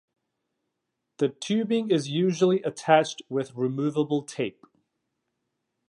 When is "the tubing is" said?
1.17-2.09